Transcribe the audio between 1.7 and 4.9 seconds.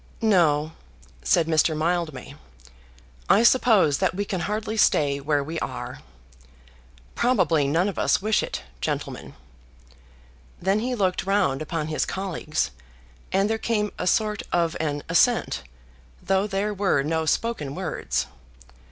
Mildmay; "I suppose that we can hardly